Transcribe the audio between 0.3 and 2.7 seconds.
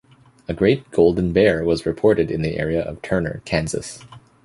A great "Golden Bear" was reported in the